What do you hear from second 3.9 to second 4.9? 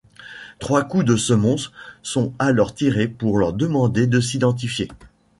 de s'identifier.